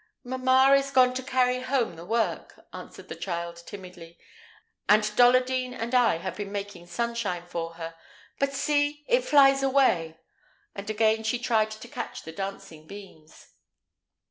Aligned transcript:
"Mamma 0.23 0.69
has 0.75 0.89
gone 0.89 1.13
to 1.13 1.21
carry 1.21 1.59
home 1.59 1.95
the 1.95 2.03
work," 2.03 2.65
answered 2.73 3.07
the 3.07 3.15
child, 3.15 3.57
timidly; 3.67 4.17
"and 4.89 5.03
Dolladine 5.15 5.75
and 5.75 5.93
I 5.93 6.17
have 6.17 6.35
been 6.37 6.51
making 6.51 6.87
sunshine 6.87 7.45
for 7.45 7.75
her. 7.75 7.93
But, 8.39 8.51
see! 8.51 9.05
it 9.07 9.23
flies 9.25 9.61
away!" 9.61 10.17
and 10.73 10.89
again 10.89 11.23
she 11.23 11.37
tried 11.37 11.69
to 11.69 11.87
catch 11.87 12.23
the 12.23 12.31
dancing 12.31 12.87
beams. 12.87 13.49